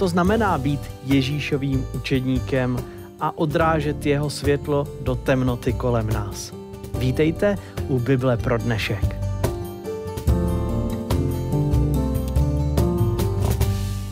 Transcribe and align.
to 0.00 0.08
znamená 0.08 0.58
být 0.58 0.80
Ježíšovým 1.04 1.86
učedníkem 1.94 2.76
a 3.20 3.38
odrážet 3.38 4.06
jeho 4.06 4.30
světlo 4.30 4.88
do 5.00 5.14
temnoty 5.14 5.72
kolem 5.72 6.10
nás. 6.10 6.54
Vítejte 6.98 7.56
u 7.88 7.98
Bible 7.98 8.36
pro 8.36 8.58
dnešek. 8.58 9.16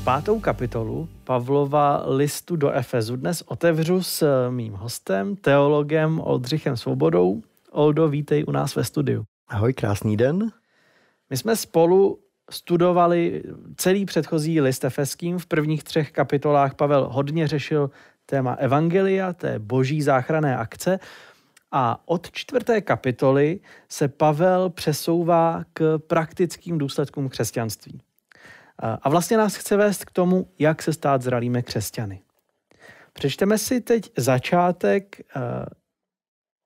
Pátou 0.04 0.40
kapitolu 0.40 1.08
Pavlova 1.24 2.04
listu 2.06 2.56
do 2.56 2.70
Efezu 2.70 3.16
dnes 3.16 3.42
otevřu 3.46 4.02
s 4.02 4.48
mým 4.50 4.72
hostem, 4.72 5.36
teologem 5.36 6.20
Oldřichem 6.20 6.76
Svobodou. 6.76 7.42
Oldo, 7.70 8.08
vítej 8.08 8.44
u 8.48 8.50
nás 8.50 8.76
ve 8.76 8.84
studiu. 8.84 9.24
Ahoj, 9.48 9.72
krásný 9.72 10.16
den. 10.16 10.52
My 11.30 11.36
jsme 11.36 11.56
spolu 11.56 12.18
studovali 12.50 13.42
celý 13.76 14.04
předchozí 14.04 14.60
list 14.60 14.84
Efeským. 14.84 15.38
V 15.38 15.46
prvních 15.46 15.84
třech 15.84 16.12
kapitolách 16.12 16.74
Pavel 16.74 17.08
hodně 17.12 17.48
řešil 17.48 17.90
téma 18.26 18.52
evangelia, 18.52 19.32
té 19.32 19.58
boží 19.58 20.02
záchranné 20.02 20.56
akce. 20.56 20.98
A 21.72 22.02
od 22.04 22.30
čtvrté 22.32 22.80
kapitoly 22.80 23.60
se 23.88 24.08
Pavel 24.08 24.70
přesouvá 24.70 25.64
k 25.72 25.98
praktickým 26.06 26.78
důsledkům 26.78 27.28
křesťanství. 27.28 28.00
A 29.02 29.08
vlastně 29.08 29.36
nás 29.36 29.54
chce 29.54 29.76
vést 29.76 30.04
k 30.04 30.10
tomu, 30.10 30.50
jak 30.58 30.82
se 30.82 30.92
stát 30.92 31.22
zralými 31.22 31.62
křesťany. 31.62 32.22
Přečteme 33.12 33.58
si 33.58 33.80
teď 33.80 34.12
začátek 34.16 35.20
eh, 35.20 35.40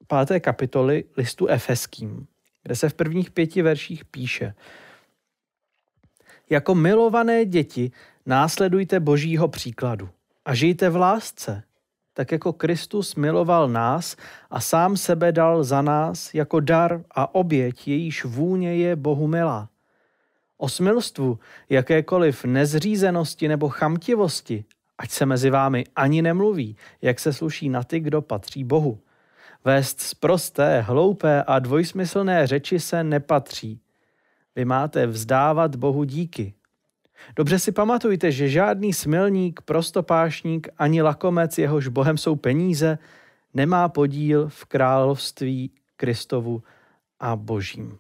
páté 0.07 0.41
kapitoly 0.41 1.05
listu 1.17 1.47
Efeským, 1.47 2.27
kde 2.63 2.77
se 2.77 2.89
v 2.89 2.95
prvních 2.95 3.31
pěti 3.31 3.63
verších 3.63 4.05
píše 4.05 4.55
Jako 6.53 6.75
milované 6.75 7.45
děti 7.45 7.91
následujte 8.27 9.01
božího 9.01 9.49
příkladu 9.49 10.09
a 10.45 10.55
žijte 10.55 10.91
v 10.91 10.97
lásce, 10.97 11.63
tak 12.15 12.33
jako 12.33 12.53
Kristus 12.53 13.15
miloval 13.15 13.69
nás 13.69 14.17
a 14.51 14.61
sám 14.61 14.97
sebe 14.97 15.33
dal 15.33 15.65
za 15.65 15.83
nás 15.83 16.35
jako 16.35 16.61
dar 16.61 17.03
a 17.11 17.35
oběť, 17.35 17.89
jejíž 17.89 18.25
vůně 18.25 18.77
je 18.77 18.97
Bohu 18.97 19.27
milá. 19.27 19.69
O 20.59 20.69
smilstvu, 20.69 21.39
jakékoliv 21.69 22.45
nezřízenosti 22.45 23.49
nebo 23.49 23.69
chamtivosti, 23.69 24.65
ať 24.99 25.11
se 25.11 25.27
mezi 25.27 25.51
vámi 25.51 25.85
ani 25.97 26.23
nemluví, 26.23 26.77
jak 27.03 27.21
se 27.21 27.33
sluší 27.33 27.69
na 27.69 27.85
ty, 27.85 28.01
kdo 28.01 28.23
patří 28.23 28.65
Bohu. 28.65 28.99
Vést 29.65 30.01
zprosté, 30.01 30.81
hloupé 30.81 31.43
a 31.43 31.59
dvojsmyslné 31.59 32.47
řeči 32.47 32.81
se 32.81 33.05
nepatří. 33.05 33.82
Vy 34.57 34.65
máte 34.65 35.07
vzdávat 35.07 35.77
Bohu 35.77 36.05
díky. 36.05 36.55
Dobře 37.37 37.59
si 37.59 37.73
pamatujte, 37.73 38.33
že 38.33 38.49
žádný 38.49 38.93
smilník, 38.93 39.61
prostopášník 39.61 40.69
ani 40.79 41.03
lakomec, 41.03 41.59
jehož 41.59 41.89
Bohem 41.89 42.19
jsou 42.19 42.37
peníze, 42.37 42.99
nemá 43.55 43.89
podíl 43.89 44.49
v 44.49 44.65
království 44.65 45.71
Kristovu 45.97 46.63
a 47.21 47.37
Božím. 47.37 47.99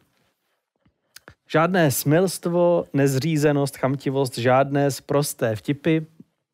Žádné 1.48 1.90
smilstvo, 1.90 2.84
nezřízenost, 2.92 3.76
chamtivost, 3.76 4.38
žádné 4.38 4.90
sprosté 4.90 5.56
vtipy. 5.56 6.00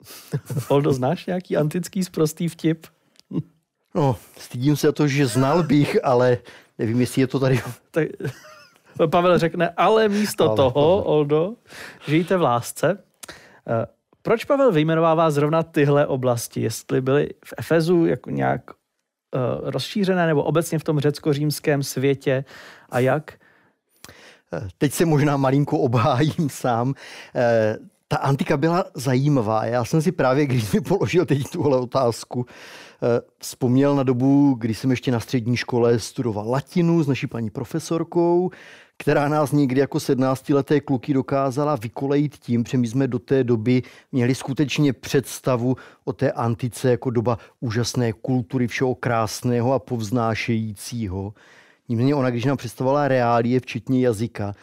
Oldo, 0.69 0.93
znáš 0.93 1.27
nějaký 1.27 1.57
antický 1.57 2.05
sprostý 2.05 2.49
vtip? 2.49 2.87
no, 3.95 4.17
stydím 4.39 4.77
se 4.77 4.93
to, 4.93 5.09
že 5.09 5.27
znal 5.27 5.63
bych, 5.63 6.05
ale 6.05 6.39
nevím, 6.79 7.01
jestli 7.01 7.21
je 7.21 7.27
to 7.27 7.41
tady. 7.41 7.61
Tak, 7.91 8.09
Pavel 9.07 9.39
řekne, 9.39 9.71
ale 9.77 10.09
místo 10.09 10.49
ale, 10.49 10.57
toho, 10.57 11.03
Oldo, 11.03 11.55
žijte 12.07 12.37
v 12.37 12.43
lásce. 12.43 12.99
Eh, 13.69 13.87
proč 14.23 14.45
Pavel 14.45 14.73
vyjmenovává 14.73 15.31
zrovna 15.31 15.63
tyhle 15.63 16.07
oblasti? 16.07 16.61
Jestli 16.61 17.01
byly 17.01 17.29
v 17.45 17.55
Efezu 17.59 18.07
jako 18.07 18.31
nějak 18.31 18.71
uh, 18.71 19.71
rozšířené 19.71 20.27
nebo 20.27 20.45
obecně 20.45 20.79
v 20.79 20.85
tom 20.85 21.01
řecko-římském 21.01 21.83
světě 21.83 22.45
a 22.91 22.99
jak? 22.99 23.33
Teď 24.79 24.93
se 24.93 25.05
možná 25.05 25.37
malinko 25.37 25.79
obhájím 25.79 26.49
sám. 26.49 26.95
Eh, 27.35 27.77
ta 28.09 28.17
antika 28.17 28.57
byla 28.57 28.85
zajímavá. 28.95 29.65
Já 29.65 29.85
jsem 29.85 30.03
si 30.03 30.13
právě, 30.13 30.47
když 30.47 30.73
mi 30.73 30.81
položil 30.81 31.27
teď 31.27 31.43
tuhle 31.53 31.79
otázku, 31.79 32.47
eh, 32.47 33.21
vzpomněl 33.39 33.97
na 33.97 34.03
dobu, 34.03 34.55
kdy 34.59 34.75
jsem 34.75 34.91
ještě 34.91 35.13
na 35.13 35.21
střední 35.21 35.57
škole 35.57 35.99
studoval 35.99 36.51
latinu 36.51 37.03
s 37.03 37.09
naší 37.09 37.27
paní 37.27 37.51
profesorkou, 37.51 38.51
která 38.99 39.29
nás 39.29 39.53
někdy 39.53 39.81
jako 39.81 39.99
17-leté 39.99 40.81
kluky 40.81 41.15
dokázala 41.15 41.77
vykolejit 41.77 42.37
tím, 42.37 42.65
že 42.69 42.79
my 42.79 42.89
jsme 42.89 43.09
do 43.09 43.19
té 43.19 43.45
doby 43.45 43.83
měli 44.13 44.35
skutečně 44.35 44.93
představu 44.93 45.77
o 46.05 46.13
té 46.13 46.33
antice 46.33 46.91
jako 46.91 47.11
doba 47.11 47.39
úžasné 47.61 48.13
kultury, 48.13 48.67
všeho 48.67 48.95
krásného 48.95 49.73
a 49.73 49.79
povznášejícího. 49.79 51.35
Nicméně 51.89 52.15
ona, 52.15 52.31
když 52.31 52.45
nám 52.45 52.57
představovala 52.57 53.09
reálie, 53.09 53.61
včetně 53.61 54.01
jazyka, 54.01 54.55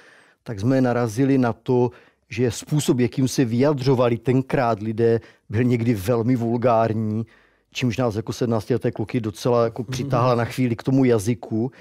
tak 0.44 0.60
jsme 0.60 0.82
narazili 0.82 1.38
na 1.38 1.54
to, 1.54 1.92
že 2.30 2.52
způsob, 2.52 3.00
jakým 3.00 3.28
se 3.28 3.46
vyjadřovali 3.46 4.18
tenkrát 4.18 4.82
lidé, 4.82 5.20
byl 5.50 5.64
někdy 5.64 5.94
velmi 5.94 6.36
vulgární, 6.36 7.26
čímž 7.72 7.98
nás 7.98 8.16
jako 8.16 8.34
17 8.34 8.70
leté 8.70 8.92
kluky 8.92 9.22
docela 9.22 9.64
jako 9.64 9.84
přitáhla 9.84 10.36
na 10.36 10.46
chvíli 10.46 10.76
k 10.76 10.84
tomu 10.84 11.06
jazyku. 11.06 11.72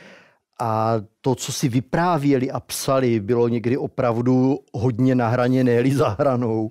A 0.60 0.94
to, 1.20 1.34
co 1.34 1.52
si 1.52 1.68
vyprávěli 1.68 2.50
a 2.50 2.60
psali, 2.60 3.20
bylo 3.20 3.48
někdy 3.48 3.76
opravdu 3.76 4.58
hodně 4.72 5.14
na 5.14 5.28
hraně, 5.28 5.64
ne 5.64 5.90
za 5.90 6.08
hranou. 6.18 6.70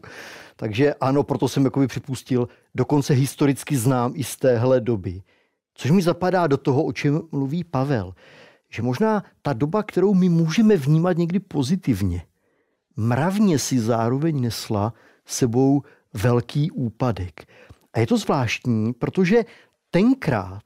Takže 0.55 0.93
ano, 0.93 1.23
proto 1.23 1.47
jsem 1.47 1.65
jakoby 1.65 1.87
připustil, 1.87 2.47
dokonce 2.75 3.13
historicky 3.13 3.77
znám 3.77 4.13
i 4.15 4.23
z 4.23 4.35
téhle 4.35 4.81
doby. 4.81 5.21
Což 5.73 5.91
mi 5.91 6.01
zapadá 6.01 6.47
do 6.47 6.57
toho, 6.57 6.83
o 6.83 6.93
čem 6.93 7.21
mluví 7.31 7.63
Pavel 7.63 8.13
že 8.73 8.81
možná 8.81 9.23
ta 9.41 9.53
doba, 9.53 9.83
kterou 9.83 10.13
my 10.13 10.29
můžeme 10.29 10.77
vnímat 10.77 11.17
někdy 11.17 11.39
pozitivně, 11.39 12.25
mravně 12.95 13.59
si 13.59 13.79
zároveň 13.79 14.41
nesla 14.41 14.93
sebou 15.25 15.81
velký 16.13 16.71
úpadek. 16.71 17.45
A 17.93 17.99
je 17.99 18.07
to 18.07 18.17
zvláštní, 18.17 18.93
protože 18.93 19.45
tenkrát 19.91 20.63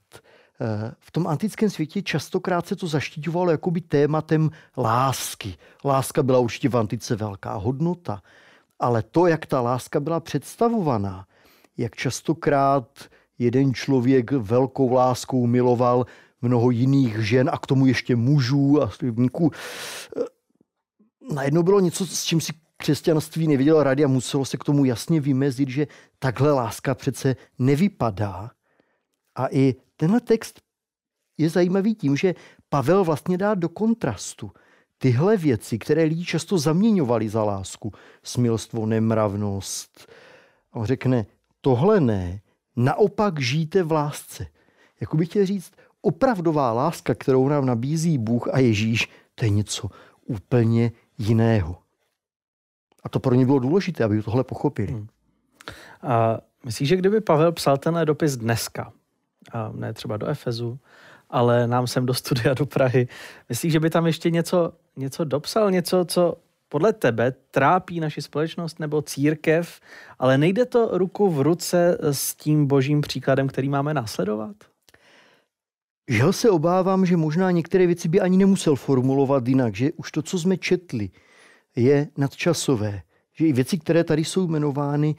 v 1.00 1.10
tom 1.10 1.26
antickém 1.26 1.70
světě 1.70 2.02
častokrát 2.02 2.66
se 2.66 2.76
to 2.76 2.86
zaštiťovalo 2.86 3.50
jakoby 3.50 3.80
tématem 3.80 4.50
lásky. 4.76 5.54
Láska 5.84 6.22
byla 6.22 6.38
určitě 6.38 6.68
v 6.68 6.76
antice 6.76 7.16
velká 7.16 7.54
hodnota, 7.54 8.22
ale 8.78 9.02
to, 9.02 9.26
jak 9.26 9.46
ta 9.46 9.60
láska 9.60 10.00
byla 10.00 10.20
představovaná, 10.20 11.26
jak 11.76 11.96
častokrát 11.96 13.04
jeden 13.38 13.74
člověk 13.74 14.32
velkou 14.32 14.92
láskou 14.92 15.46
miloval 15.46 16.06
mnoho 16.42 16.70
jiných 16.70 17.16
žen 17.18 17.50
a 17.52 17.58
k 17.58 17.66
tomu 17.66 17.86
ještě 17.86 18.16
mužů 18.16 18.82
a 18.82 18.90
slibníků. 18.90 19.50
Eh, 20.16 20.22
najednou 21.34 21.62
bylo 21.62 21.80
něco, 21.80 22.06
s 22.06 22.24
čím 22.24 22.40
si 22.40 22.52
křesťanství 22.76 23.48
nevidělo 23.48 23.82
rady 23.82 24.04
a 24.04 24.08
muselo 24.08 24.44
se 24.44 24.56
k 24.56 24.64
tomu 24.64 24.84
jasně 24.84 25.20
vymezit, 25.20 25.68
že 25.68 25.86
takhle 26.18 26.52
láska 26.52 26.94
přece 26.94 27.36
nevypadá. 27.58 28.50
A 29.34 29.46
i 29.50 29.74
tenhle 29.98 30.20
text 30.20 30.60
je 31.38 31.50
zajímavý 31.50 31.94
tím, 31.94 32.16
že 32.16 32.34
Pavel 32.68 33.04
vlastně 33.04 33.38
dá 33.38 33.54
do 33.54 33.68
kontrastu 33.68 34.50
tyhle 34.98 35.36
věci, 35.36 35.78
které 35.78 36.02
lidi 36.02 36.24
často 36.24 36.58
zaměňovali 36.58 37.28
za 37.28 37.44
lásku, 37.44 37.92
smilstvo, 38.22 38.86
nemravnost. 38.86 40.12
On 40.74 40.84
řekne, 40.84 41.26
tohle 41.60 42.00
ne, 42.00 42.40
naopak 42.76 43.40
žijte 43.40 43.82
v 43.82 43.92
lásce. 43.92 44.46
Jako 45.00 45.16
bych 45.16 45.28
chtěl 45.28 45.46
říct, 45.46 45.72
opravdová 46.02 46.72
láska, 46.72 47.14
kterou 47.14 47.48
nám 47.48 47.66
nabízí 47.66 48.18
Bůh 48.18 48.48
a 48.54 48.58
Ježíš, 48.58 49.08
to 49.34 49.44
je 49.44 49.50
něco 49.50 49.88
úplně 50.26 50.92
jiného. 51.18 51.78
A 53.04 53.08
to 53.08 53.20
pro 53.20 53.34
ně 53.34 53.46
bylo 53.46 53.58
důležité, 53.58 54.04
aby 54.04 54.22
tohle 54.22 54.44
pochopili. 54.44 54.92
Hmm. 54.92 55.06
A 56.02 56.38
myslíš, 56.64 56.88
že 56.88 56.96
kdyby 56.96 57.20
Pavel 57.20 57.52
psal 57.52 57.76
tenhle 57.76 58.06
dopis 58.06 58.36
dneska, 58.36 58.92
a 59.52 59.72
ne 59.74 59.92
třeba 59.92 60.16
do 60.16 60.26
Efezu, 60.26 60.78
ale 61.30 61.66
nám 61.66 61.86
sem 61.86 62.06
do 62.06 62.14
studia 62.14 62.54
do 62.54 62.66
Prahy, 62.66 63.08
myslíš, 63.48 63.72
že 63.72 63.80
by 63.80 63.90
tam 63.90 64.06
ještě 64.06 64.30
něco, 64.30 64.72
něco 64.96 65.24
dopsal, 65.24 65.70
něco, 65.70 66.04
co 66.04 66.34
podle 66.68 66.92
tebe 66.92 67.34
trápí 67.50 68.00
naši 68.00 68.22
společnost 68.22 68.80
nebo 68.80 69.02
církev, 69.02 69.80
ale 70.18 70.38
nejde 70.38 70.66
to 70.66 70.98
ruku 70.98 71.30
v 71.30 71.40
ruce 71.40 71.98
s 72.00 72.34
tím 72.34 72.66
božím 72.66 73.00
příkladem, 73.00 73.48
který 73.48 73.68
máme 73.68 73.94
následovat? 73.94 74.56
Žel 76.08 76.32
se 76.32 76.50
obávám, 76.50 77.06
že 77.06 77.16
možná 77.16 77.50
některé 77.50 77.86
věci 77.86 78.08
by 78.08 78.20
ani 78.20 78.36
nemusel 78.36 78.76
formulovat 78.76 79.48
jinak, 79.48 79.74
že 79.74 79.92
už 79.92 80.12
to, 80.12 80.22
co 80.22 80.38
jsme 80.38 80.56
četli, 80.56 81.10
je 81.76 82.08
nadčasové. 82.16 83.02
Že 83.34 83.46
i 83.46 83.52
věci, 83.52 83.78
které 83.78 84.04
tady 84.04 84.24
jsou 84.24 84.46
jmenovány, 84.46 85.14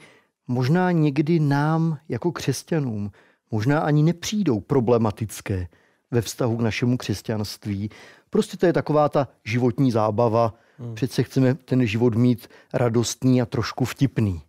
možná 0.48 0.90
někdy 0.90 1.40
nám 1.40 1.98
jako 2.08 2.32
křesťanům 2.32 3.10
možná 3.50 3.80
ani 3.80 4.02
nepřijdou 4.02 4.60
problematické 4.60 5.68
ve 6.10 6.20
vztahu 6.20 6.56
k 6.56 6.60
našemu 6.60 6.96
křesťanství. 6.96 7.90
Prostě 8.30 8.56
to 8.56 8.66
je 8.66 8.72
taková 8.72 9.08
ta 9.08 9.28
životní 9.44 9.90
zábava. 9.90 10.54
Hmm. 10.78 10.94
Přece 10.94 11.22
chceme 11.22 11.54
ten 11.54 11.86
život 11.86 12.14
mít 12.14 12.48
radostný 12.72 13.42
a 13.42 13.46
trošku 13.46 13.84
vtipný. 13.84 14.42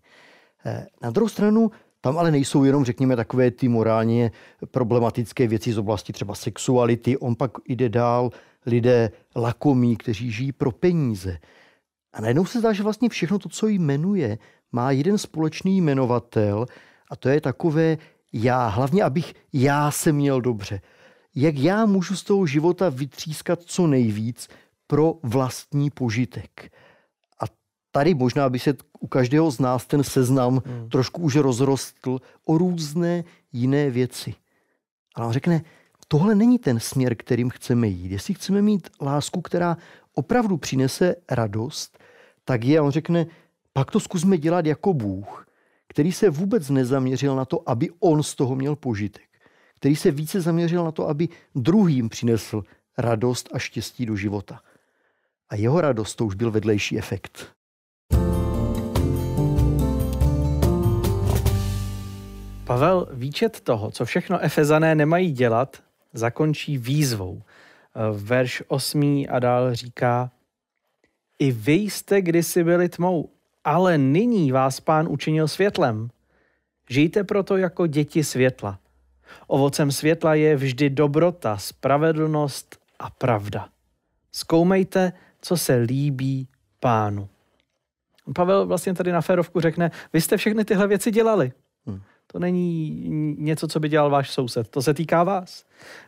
Eh, 0.66 0.88
na 1.02 1.12
druhou 1.12 1.30
stranu, 1.30 1.72
tam 2.02 2.18
ale 2.18 2.32
nejsou 2.32 2.64
jenom, 2.64 2.86
řekněme, 2.86 3.16
takové 3.16 3.52
ty 3.52 3.68
morálně 3.68 4.32
problematické 4.72 5.48
věci 5.48 5.74
z 5.74 5.78
oblasti 5.78 6.14
třeba 6.14 6.36
sexuality. 6.36 7.18
On 7.18 7.36
pak 7.36 7.52
jde 7.68 7.90
dál, 7.90 8.30
lidé 8.66 9.12
lakomí, 9.36 9.98
kteří 9.98 10.32
žijí 10.32 10.52
pro 10.52 10.72
peníze. 10.72 11.38
A 12.14 12.22
najednou 12.22 12.46
se 12.46 12.60
zdá, 12.60 12.74
že 12.74 12.84
vlastně 12.84 13.10
všechno 13.10 13.40
to, 13.40 13.50
co 13.50 13.68
jmenuje, 13.68 14.38
má 14.72 14.92
jeden 14.92 15.18
společný 15.18 15.82
jmenovatel 15.82 16.66
a 17.10 17.16
to 17.16 17.30
je 17.30 17.42
takové 17.42 17.98
já. 18.34 18.68
Hlavně, 18.68 19.04
abych 19.04 19.34
já 19.54 19.92
se 19.92 20.12
měl 20.12 20.42
dobře. 20.42 20.82
Jak 21.36 21.58
já 21.58 21.86
můžu 21.86 22.16
z 22.16 22.24
toho 22.24 22.46
života 22.46 22.90
vytřískat 22.90 23.62
co 23.62 23.88
nejvíc 23.88 24.50
pro 24.88 25.14
vlastní 25.24 25.90
požitek. 25.90 26.72
A 27.40 27.46
tady 27.92 28.14
možná 28.14 28.50
by 28.50 28.60
se 28.60 28.74
u 29.00 29.08
každého 29.08 29.52
z 29.52 29.60
nás 29.60 29.86
ten 29.86 30.04
seznam 30.04 30.62
hmm. 30.66 30.90
trošku 30.90 31.22
už 31.22 31.36
rozrostl 31.36 32.20
o 32.46 32.58
různé 32.58 33.24
jiné 33.54 33.90
věci. 33.90 34.34
Ale 35.16 35.28
on 35.28 35.34
řekne, 35.34 35.62
tohle 36.08 36.36
není 36.36 36.60
ten 36.60 36.80
směr, 36.80 37.16
kterým 37.16 37.50
chceme 37.50 37.88
jít. 37.88 38.12
Jestli 38.12 38.34
chceme 38.34 38.62
mít 38.62 38.90
lásku, 39.02 39.42
která 39.42 39.78
opravdu 40.14 40.58
přinese 40.58 41.16
radost, 41.32 42.00
tak 42.46 42.64
je, 42.64 42.82
on 42.82 42.92
řekne, 42.92 43.26
pak 43.74 43.92
to 43.92 44.00
zkusme 44.00 44.38
dělat 44.38 44.66
jako 44.66 44.94
Bůh, 44.94 45.46
který 45.92 46.12
se 46.12 46.30
vůbec 46.30 46.70
nezaměřil 46.70 47.36
na 47.36 47.46
to, 47.46 47.70
aby 47.70 47.90
on 48.00 48.24
z 48.24 48.36
toho 48.36 48.56
měl 48.56 48.76
požitek. 48.76 49.28
Který 49.76 49.96
se 49.96 50.12
více 50.12 50.42
zaměřil 50.42 50.84
na 50.84 50.92
to, 50.92 51.10
aby 51.10 51.30
druhým 51.56 52.10
přinesl 52.10 52.64
radost 52.98 53.50
a 53.54 53.60
štěstí 53.60 54.06
do 54.06 54.16
života. 54.16 54.62
A 55.50 55.56
jeho 55.56 55.82
radost 55.82 56.16
to 56.16 56.26
už 56.26 56.36
byl 56.36 56.52
vedlejší 56.52 56.98
efekt. 56.98 57.52
Pavel 62.64 63.08
výčet 63.12 63.60
toho, 63.60 63.92
co 63.92 64.06
všechno 64.06 64.40
Efezané 64.40 64.96
nemají 64.96 65.32
dělat, 65.32 65.84
zakončí 66.14 66.78
výzvou. 66.78 67.42
Verš 68.14 68.64
8 68.68 69.26
a 69.30 69.40
dál 69.40 69.76
říká, 69.76 70.32
i 71.40 71.52
vy 71.52 71.74
jste 71.74 72.22
kdysi 72.22 72.64
byli 72.64 72.90
tmou, 72.90 73.30
ale 73.64 73.98
nyní 73.98 74.52
vás 74.52 74.80
pán 74.80 75.08
učinil 75.10 75.48
světlem. 75.48 76.10
Žijte 76.90 77.24
proto 77.24 77.58
jako 77.58 77.88
děti 77.88 78.24
světla. 78.24 78.80
Ovocem 79.48 79.92
světla 79.92 80.36
je 80.36 80.56
vždy 80.56 80.90
dobrota, 80.90 81.58
spravedlnost 81.58 82.80
a 83.00 83.10
pravda. 83.10 83.70
Zkoumejte, 84.32 85.14
co 85.42 85.58
se 85.58 85.76
líbí 85.76 86.48
pánu. 86.80 87.30
Pavel 88.36 88.66
vlastně 88.66 88.94
tady 88.94 89.12
na 89.12 89.22
férovku 89.22 89.60
řekne, 89.60 89.92
vy 90.14 90.22
jste 90.22 90.38
všechny 90.38 90.66
tyhle 90.66 90.88
věci 90.88 91.12
dělali. 91.12 91.52
Hmm. 91.86 92.02
To 92.28 92.40
není 92.40 92.90
něco, 93.38 93.68
co 93.68 93.80
by 93.80 93.90
dělal 93.90 94.10
váš 94.10 94.32
soused. 94.32 94.68
To 94.68 94.82
se 94.82 94.94
týká 94.94 95.24
vás. 95.24 95.66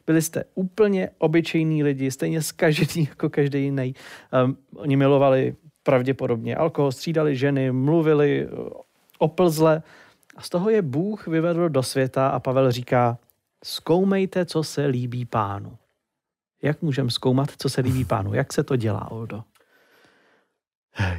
Byli 0.07 0.21
jste 0.21 0.43
úplně 0.55 1.09
obyčejní 1.17 1.83
lidi, 1.83 2.11
stejně 2.11 2.41
skažení 2.41 3.07
jako 3.09 3.29
každý 3.29 3.63
jiný. 3.63 3.95
Um, 4.45 4.57
oni 4.75 4.95
milovali 4.95 5.55
pravděpodobně 5.83 6.55
alkohol, 6.55 6.91
střídali 6.91 7.35
ženy, 7.35 7.71
mluvili 7.71 8.49
oplzle. 9.19 9.83
A 10.35 10.41
z 10.41 10.49
toho 10.49 10.69
je 10.69 10.81
Bůh 10.81 11.27
vyvedl 11.27 11.69
do 11.69 11.83
světa 11.83 12.27
a 12.27 12.39
Pavel 12.39 12.71
říká, 12.71 13.17
zkoumejte, 13.63 14.45
co 14.45 14.63
se 14.63 14.85
líbí 14.85 15.25
pánu. 15.25 15.77
Jak 16.61 16.81
můžeme 16.81 17.11
zkoumat, 17.11 17.49
co 17.57 17.69
se 17.69 17.81
líbí 17.81 18.05
pánu? 18.05 18.33
Jak 18.33 18.53
se 18.53 18.63
to 18.63 18.75
dělá, 18.75 19.11
Oldo? 19.11 19.43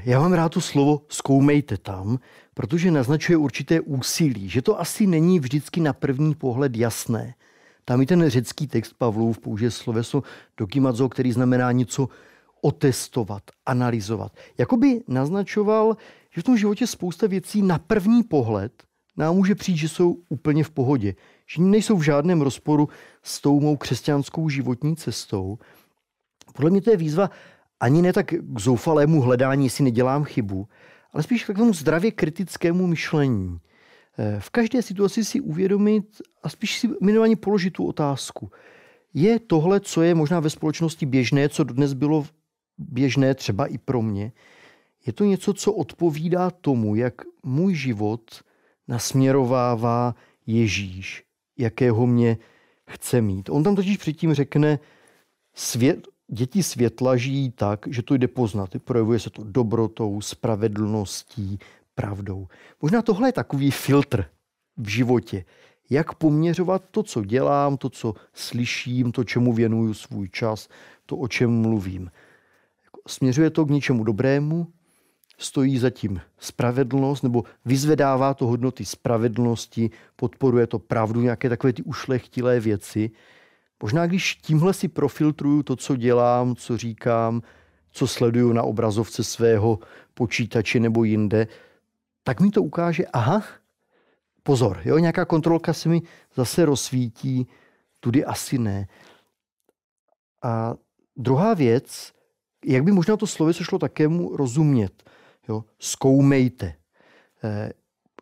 Já 0.05 0.20
mám 0.20 0.32
rád 0.32 0.49
to 0.49 0.61
slovo 0.61 1.02
zkoumejte 1.08 1.76
tam, 1.76 2.19
protože 2.55 2.90
naznačuje 2.90 3.37
určité 3.37 3.81
úsilí, 3.81 4.49
že 4.49 4.62
to 4.62 4.81
asi 4.81 5.06
není 5.06 5.40
vždycky 5.40 5.81
na 5.81 5.93
první 5.93 6.34
pohled 6.34 6.76
jasné. 6.76 7.34
Tam 7.84 8.02
i 8.02 8.06
ten 8.06 8.31
řecký 8.31 8.67
text 8.67 8.93
Pavlův 8.99 9.38
použije 9.38 9.70
sloveso 9.70 10.22
dokimazo, 10.56 11.08
který 11.08 11.32
znamená 11.32 11.72
něco 11.72 12.08
otestovat, 12.64 13.43
analyzovat. 13.66 14.32
Jakoby 14.58 15.00
naznačoval, 15.08 15.96
že 16.34 16.40
v 16.40 16.44
tom 16.44 16.56
životě 16.56 16.87
spousta 16.87 17.26
věcí 17.26 17.62
na 17.62 17.78
první 17.78 18.22
pohled 18.22 18.72
nám 19.16 19.37
může 19.37 19.55
přijít, 19.55 19.76
že 19.76 19.88
jsou 19.88 20.16
úplně 20.28 20.64
v 20.64 20.70
pohodě. 20.70 21.14
Že 21.46 21.62
nejsou 21.62 21.96
v 21.96 22.02
žádném 22.02 22.40
rozporu 22.40 22.88
s 23.22 23.40
tou 23.40 23.61
mou 23.61 23.76
křesťanskou 23.76 24.49
životní 24.49 24.96
cestou. 24.96 25.58
Podle 26.55 26.70
mě 26.70 26.81
to 26.81 26.90
je 26.90 26.96
výzva 26.96 27.31
ani 27.81 28.02
ne 28.02 28.12
tak 28.12 28.26
k 28.26 28.61
zoufalému 28.61 29.20
hledání, 29.20 29.64
jestli 29.64 29.84
nedělám 29.84 30.25
chybu, 30.25 30.69
ale 31.12 31.22
spíš 31.22 31.44
k 31.44 31.56
tomu 31.56 31.72
zdravě 31.72 32.10
kritickému 32.10 32.87
myšlení. 32.87 33.58
Eh, 34.19 34.40
v 34.40 34.50
každé 34.50 34.82
situaci 34.82 35.25
si 35.25 35.40
uvědomit 35.40 36.22
a 36.43 36.49
spíš 36.49 36.78
si 36.78 36.88
minimálně 37.02 37.37
položit 37.37 37.70
tu 37.70 37.87
otázku. 37.87 38.50
Je 39.14 39.38
tohle, 39.38 39.81
co 39.81 40.02
je 40.02 40.14
možná 40.14 40.40
ve 40.40 40.50
společnosti 40.50 41.06
běžné, 41.06 41.49
co 41.49 41.64
dnes 41.64 41.93
bylo 41.93 42.26
běžné 42.79 43.35
třeba 43.35 43.67
i 43.67 43.79
pro 43.79 44.03
mě, 44.03 44.32
je 45.06 45.12
to 45.12 45.25
něco, 45.25 45.55
co 45.55 45.73
odpovídá 45.73 46.50
tomu, 46.50 46.94
jak 46.94 47.15
můj 47.43 47.75
život 47.75 48.43
nasměrovává 48.88 50.15
Ježíš, 50.47 51.25
jakého 51.59 52.06
mě 52.06 52.38
chce 52.91 53.21
mít. 53.21 53.49
On 53.50 53.62
tam 53.62 53.76
totiž 53.76 53.97
předtím 53.97 54.35
řekne, 54.35 54.79
svět, 55.55 56.09
děti 56.29 56.62
světla 56.62 57.17
žijí 57.17 57.50
tak, 57.50 57.87
že 57.91 58.03
to 58.03 58.15
jde 58.15 58.29
poznat. 58.29 58.71
Projevuje 58.85 59.19
se 59.19 59.31
to 59.31 59.44
dobrotou, 59.44 60.20
spravedlností, 60.20 61.59
pravdou. 61.94 62.47
Možná 62.82 63.03
tohle 63.03 63.29
je 63.29 63.32
takový 63.32 63.70
filtr 63.70 64.25
v 64.77 64.88
životě. 64.88 65.44
Jak 65.91 66.15
poměřovat 66.15 66.85
to, 66.91 67.03
co 67.03 67.25
dělám, 67.25 67.77
to, 67.77 67.91
co 67.91 68.15
slyším, 68.32 69.12
to, 69.12 69.25
čemu 69.25 69.53
věnuju 69.53 69.94
svůj 69.94 70.29
čas, 70.29 70.69
to, 71.06 71.17
o 71.17 71.29
čem 71.29 71.50
mluvím. 71.61 72.11
Směřuje 73.09 73.51
to 73.51 73.65
k 73.65 73.71
něčemu 73.71 74.05
dobrému, 74.05 74.67
stojí 75.39 75.79
zatím 75.79 76.21
spravedlnost, 76.39 77.23
nebo 77.23 77.45
vyzvedává 77.65 78.35
to 78.35 78.47
hodnoty 78.47 78.85
spravedlnosti, 78.85 79.91
podporuje 80.17 80.67
to 80.67 80.79
pravdu, 80.79 81.21
nějaké 81.21 81.49
takové 81.49 81.73
ty 81.73 81.83
ušlechtilé 81.83 82.61
věci. 82.61 83.11
Možná 83.82 84.06
když 84.06 84.34
tímhle 84.34 84.75
si 84.75 84.89
profiltruju 84.89 85.63
to, 85.63 85.77
co 85.77 85.96
dělám, 85.96 86.56
co 86.56 86.77
říkám, 86.77 87.43
co 87.91 88.06
sleduju 88.06 88.53
na 88.53 88.63
obrazovce 88.63 89.25
svého 89.25 89.79
počítače 90.15 90.81
nebo 90.81 91.05
jinde, 91.05 91.46
tak 92.23 92.41
mi 92.41 92.51
to 92.51 92.63
ukáže, 92.63 93.06
aha, 93.06 93.43
pozor, 94.43 94.81
jo, 94.84 94.99
nějaká 94.99 95.25
kontrolka 95.25 95.73
se 95.73 95.89
mi 95.89 96.03
zase 96.37 96.65
rozsvítí, 96.65 97.46
tudy 98.01 98.25
asi 98.25 98.58
ne. 98.58 98.89
A 100.43 100.75
druhá 101.17 101.55
věc, 101.55 102.13
jak 102.67 102.85
by 102.85 102.93
možná 102.93 103.17
to 103.17 103.27
slovo 103.27 103.53
šlo 103.53 103.79
takému 103.79 104.37
rozumět. 104.37 105.11
Jo? 105.49 105.65
Zkoumejte. 105.79 106.75
Eh, 107.44 107.73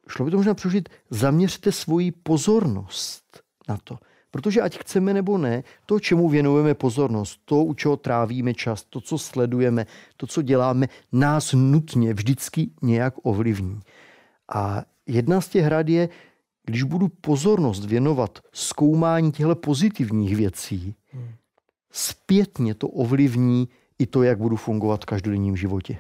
šlo 0.08 0.24
by 0.24 0.30
to 0.30 0.36
možná 0.36 0.54
přežít, 0.54 0.88
zaměřte 1.10 1.72
svoji 1.72 2.12
pozornost 2.12 3.42
na 3.68 3.78
to. 3.84 3.98
Protože 4.30 4.60
ať 4.60 4.78
chceme 4.78 5.14
nebo 5.14 5.38
ne, 5.38 5.64
to, 5.86 6.00
čemu 6.00 6.28
věnujeme 6.28 6.74
pozornost, 6.74 7.40
to, 7.44 7.64
u 7.64 7.74
čeho 7.74 7.96
trávíme 7.96 8.54
čas, 8.54 8.84
to, 8.84 9.00
co 9.00 9.18
sledujeme, 9.18 9.86
to, 10.16 10.26
co 10.26 10.42
děláme, 10.42 10.88
nás 11.12 11.52
nutně 11.52 12.14
vždycky 12.14 12.70
nějak 12.82 13.14
ovlivní. 13.22 13.80
A 14.54 14.84
jedna 15.06 15.40
z 15.40 15.48
těch 15.48 15.64
hrad 15.64 15.88
je, 15.88 16.08
když 16.64 16.82
budu 16.82 17.08
pozornost 17.08 17.84
věnovat 17.84 18.38
zkoumání 18.52 19.32
těchto 19.32 19.54
pozitivních 19.54 20.36
věcí, 20.36 20.94
hmm. 21.12 21.28
zpětně 21.90 22.74
to 22.74 22.88
ovlivní 22.88 23.68
i 24.02 24.06
to, 24.06 24.22
jak 24.22 24.38
budu 24.38 24.56
fungovat 24.56 25.02
v 25.02 25.06
každodenním 25.06 25.56
životě. 25.56 25.98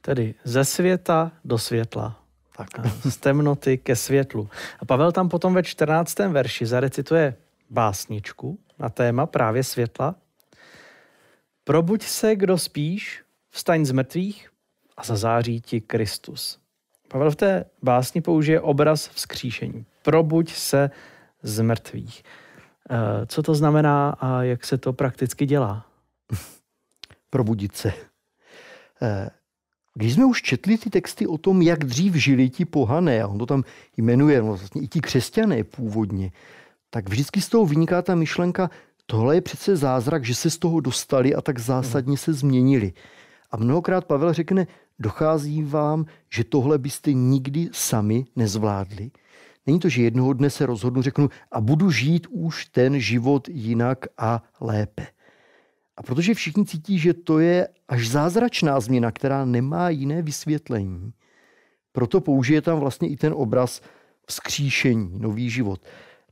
Tedy 0.00 0.34
ze 0.44 0.64
světa 0.64 1.32
do 1.44 1.58
světla. 1.58 2.18
Tak. 2.56 2.68
Z 2.86 3.16
temnoty 3.16 3.78
ke 3.78 3.96
světlu. 3.96 4.48
A 4.80 4.84
Pavel 4.84 5.12
tam 5.12 5.28
potom 5.28 5.54
ve 5.54 5.62
14. 5.62 6.18
verši 6.18 6.66
zarecituje 6.66 7.34
básničku 7.70 8.58
na 8.78 8.88
téma 8.88 9.26
právě 9.26 9.64
světla. 9.64 10.14
Probuď 11.64 12.02
se, 12.02 12.36
kdo 12.36 12.58
spíš, 12.58 13.22
vstaň 13.50 13.84
z 13.84 13.92
mrtvých 13.92 14.50
a 14.96 15.04
zazáří 15.04 15.60
ti 15.60 15.80
Kristus. 15.80 16.58
Pavel 17.08 17.30
v 17.30 17.36
té 17.36 17.64
básni 17.82 18.20
použije 18.20 18.60
obraz 18.60 19.08
vzkříšení. 19.08 19.86
Probuď 20.02 20.52
se 20.52 20.90
z 21.42 21.60
mrtvých. 21.60 22.22
Eh, 22.90 23.26
co 23.26 23.42
to 23.42 23.54
znamená 23.54 24.10
a 24.10 24.42
jak 24.42 24.64
se 24.64 24.78
to 24.78 24.92
prakticky 24.92 25.46
dělá? 25.46 25.86
Probudit 27.32 27.76
se. 27.76 27.92
Eh, 29.02 29.30
když 29.94 30.14
jsme 30.14 30.24
už 30.24 30.42
četli 30.42 30.78
ty 30.78 30.90
texty 30.90 31.26
o 31.26 31.38
tom, 31.38 31.62
jak 31.62 31.84
dřív 31.84 32.14
žili 32.14 32.50
ti 32.50 32.64
pohané, 32.64 33.22
a 33.22 33.26
on 33.26 33.38
to 33.38 33.46
tam 33.46 33.64
jmenuje, 33.96 34.42
no 34.42 34.46
vlastně 34.46 34.82
i 34.82 34.88
ti 34.88 35.00
křesťané 35.00 35.64
původně, 35.64 36.32
tak 36.90 37.08
vždycky 37.08 37.40
z 37.40 37.48
toho 37.48 37.66
vyniká 37.66 38.02
ta 38.02 38.14
myšlenka, 38.14 38.70
tohle 39.06 39.34
je 39.34 39.40
přece 39.40 39.76
zázrak, 39.76 40.24
že 40.24 40.34
se 40.34 40.50
z 40.50 40.58
toho 40.58 40.80
dostali 40.80 41.34
a 41.34 41.40
tak 41.40 41.58
zásadně 41.58 42.16
se 42.16 42.32
změnili. 42.32 42.92
A 43.50 43.56
mnohokrát 43.56 44.04
Pavel 44.04 44.32
řekne, 44.32 44.66
dochází 44.98 45.62
vám, 45.62 46.04
že 46.32 46.44
tohle 46.44 46.78
byste 46.78 47.12
nikdy 47.12 47.68
sami 47.72 48.24
nezvládli? 48.36 49.10
Není 49.66 49.80
to, 49.80 49.88
že 49.88 50.02
jednoho 50.02 50.32
dne 50.32 50.50
se 50.50 50.66
rozhodnu, 50.66 51.02
řeknu 51.02 51.28
a 51.52 51.60
budu 51.60 51.90
žít 51.90 52.26
už 52.30 52.66
ten 52.66 53.00
život 53.00 53.48
jinak 53.48 54.06
a 54.18 54.42
lépe. 54.60 55.06
A 56.02 56.04
protože 56.04 56.34
všichni 56.34 56.64
cítí, 56.64 56.98
že 56.98 57.14
to 57.14 57.38
je 57.38 57.68
až 57.88 58.08
zázračná 58.08 58.80
změna, 58.80 59.10
která 59.10 59.44
nemá 59.44 59.90
jiné 59.90 60.22
vysvětlení, 60.22 61.12
proto 61.92 62.20
použije 62.20 62.62
tam 62.62 62.80
vlastně 62.80 63.08
i 63.08 63.16
ten 63.16 63.32
obraz 63.36 63.80
vzkříšení, 64.26 65.18
nový 65.18 65.50
život, 65.50 65.80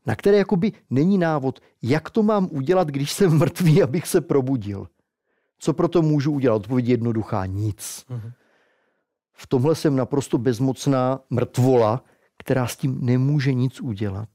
na 0.06 0.16
které 0.16 0.36
jakoby 0.36 0.72
není 0.90 1.18
návod, 1.18 1.60
jak 1.82 2.10
to 2.10 2.22
mám 2.22 2.48
udělat, 2.50 2.88
když 2.88 3.12
jsem 3.12 3.38
mrtvý, 3.38 3.82
abych 3.86 4.06
se 4.06 4.20
probudil. 4.20 4.88
Co 5.58 5.72
proto 5.72 6.02
můžu 6.02 6.32
udělat? 6.32 6.56
Odpověď 6.56 6.88
jednoduchá, 6.88 7.46
nic. 7.46 8.06
V 9.32 9.46
tomhle 9.46 9.74
jsem 9.74 9.96
naprosto 9.96 10.38
bezmocná 10.38 11.20
mrtvola, 11.30 12.04
která 12.38 12.66
s 12.66 12.76
tím 12.76 12.98
nemůže 13.06 13.54
nic 13.54 13.80
udělat. 13.80 14.28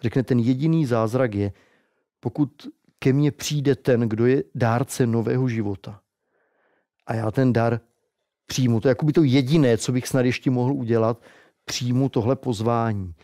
Řekne, 0.00 0.22
ten 0.22 0.38
jediný 0.38 0.86
zázrak 0.86 1.34
je, 1.34 1.52
pokud 2.20 2.68
ke 3.02 3.12
mně 3.12 3.30
přijde 3.32 3.74
ten, 3.74 4.00
kdo 4.00 4.26
je 4.26 4.44
dárce 4.54 5.06
nového 5.06 5.48
života. 5.48 6.00
A 7.06 7.14
já 7.14 7.30
ten 7.30 7.52
dar 7.52 7.80
přijmu. 8.46 8.80
To 8.80 8.88
je 8.88 8.90
jako 8.90 9.06
by 9.06 9.12
to 9.12 9.22
jediné, 9.22 9.78
co 9.78 9.92
bych 9.92 10.08
snad 10.08 10.26
ještě 10.26 10.50
mohl 10.50 10.72
udělat, 10.72 11.22
přijmu 11.64 12.08
tohle 12.08 12.36
pozvání. 12.36 13.14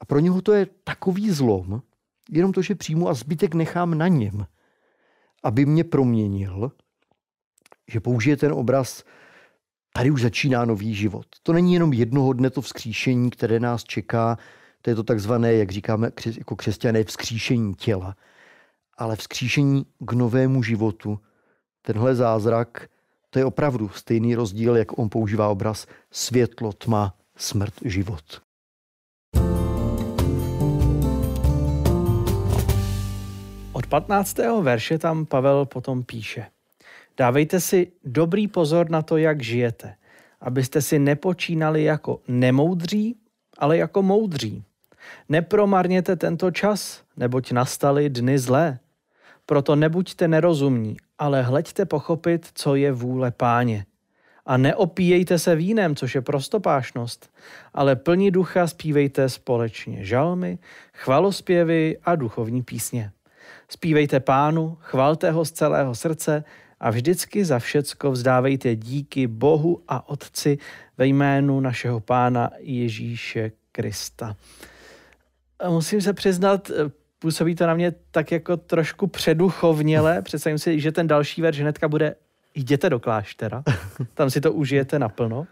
A 0.00 0.04
pro 0.04 0.18
něho 0.18 0.42
to 0.42 0.52
je 0.52 0.66
takový 0.84 1.30
zlom, 1.30 1.82
jenom 2.30 2.52
to, 2.52 2.62
že 2.62 2.74
přijmu 2.74 3.08
a 3.08 3.14
zbytek 3.14 3.54
nechám 3.54 3.98
na 3.98 4.08
něm, 4.08 4.46
aby 5.42 5.66
mě 5.66 5.84
proměnil, 5.84 6.72
že 7.90 8.00
použije 8.00 8.36
ten 8.36 8.52
obraz, 8.52 9.04
tady 9.92 10.10
už 10.10 10.22
začíná 10.22 10.64
nový 10.64 10.94
život. 10.94 11.26
To 11.42 11.52
není 11.52 11.74
jenom 11.74 11.92
jednoho 11.92 12.32
dne 12.32 12.50
to 12.50 12.60
vzkříšení, 12.60 13.30
které 13.30 13.60
nás 13.60 13.84
čeká, 13.84 14.38
to 14.82 14.90
je 14.90 14.96
to 14.96 15.02
takzvané, 15.02 15.54
jak 15.54 15.70
říkáme 15.70 16.10
jako 16.38 16.56
křesťané, 16.56 17.04
vzkříšení 17.04 17.74
těla, 17.74 18.16
ale 18.98 19.16
vzkříšení 19.16 19.86
k 19.98 20.12
novému 20.12 20.62
životu. 20.62 21.18
Tenhle 21.82 22.14
zázrak, 22.14 22.88
to 23.30 23.38
je 23.38 23.44
opravdu 23.44 23.88
stejný 23.88 24.34
rozdíl, 24.34 24.76
jak 24.76 24.98
on 24.98 25.08
používá 25.08 25.48
obraz 25.48 25.86
světlo, 26.10 26.72
tma, 26.72 27.14
smrt, 27.36 27.74
život. 27.84 28.42
Od 33.72 33.86
15. 33.86 34.38
verše 34.62 34.98
tam 34.98 35.26
Pavel 35.26 35.66
potom 35.66 36.02
píše. 36.02 36.46
Dávejte 37.16 37.60
si 37.60 37.92
dobrý 38.04 38.48
pozor 38.48 38.90
na 38.90 39.02
to, 39.02 39.16
jak 39.16 39.42
žijete, 39.42 39.94
abyste 40.40 40.82
si 40.82 40.98
nepočínali 40.98 41.84
jako 41.84 42.20
nemoudří, 42.28 43.16
ale 43.58 43.76
jako 43.76 44.02
moudří. 44.02 44.64
Nepromarněte 45.28 46.16
tento 46.16 46.50
čas, 46.50 47.02
neboť 47.16 47.52
nastaly 47.52 48.10
dny 48.10 48.38
zlé. 48.38 48.78
Proto 49.46 49.76
nebuďte 49.76 50.28
nerozumní, 50.28 50.96
ale 51.18 51.42
hleďte 51.42 51.84
pochopit, 51.84 52.48
co 52.54 52.74
je 52.74 52.92
vůle 52.92 53.30
páně. 53.30 53.86
A 54.46 54.56
neopíjejte 54.56 55.38
se 55.38 55.56
vínem, 55.56 55.96
což 55.96 56.14
je 56.14 56.22
prostopášnost, 56.22 57.30
ale 57.74 57.96
plní 57.96 58.30
ducha 58.30 58.66
zpívejte 58.66 59.28
společně 59.28 60.04
žalmy, 60.04 60.58
chvalospěvy 60.94 61.98
a 62.04 62.16
duchovní 62.16 62.62
písně. 62.62 63.12
Spívejte 63.68 64.20
pánu, 64.20 64.78
chvalte 64.80 65.30
ho 65.30 65.44
z 65.44 65.52
celého 65.52 65.94
srdce 65.94 66.44
a 66.80 66.90
vždycky 66.90 67.44
za 67.44 67.58
všecko 67.58 68.10
vzdávejte 68.10 68.76
díky 68.76 69.26
Bohu 69.26 69.82
a 69.88 70.08
Otci 70.08 70.58
ve 70.98 71.06
jménu 71.06 71.60
našeho 71.60 72.00
Pána 72.00 72.50
Ježíše 72.58 73.52
Krista. 73.72 74.36
Musím 75.68 76.00
se 76.00 76.12
přiznat, 76.12 76.70
působí 77.24 77.54
to 77.54 77.66
na 77.66 77.74
mě 77.74 77.92
tak 78.10 78.32
jako 78.32 78.56
trošku 78.56 79.06
předuchovněle. 79.06 80.22
Představím 80.24 80.58
si, 80.58 80.80
že 80.80 80.92
ten 80.92 81.06
další 81.06 81.42
verš 81.42 81.60
hnedka 81.60 81.88
bude 81.88 82.14
jděte 82.54 82.90
do 82.90 83.00
kláštera, 83.00 83.62
tam 84.14 84.30
si 84.30 84.40
to 84.40 84.52
užijete 84.52 84.98
naplno, 84.98 85.46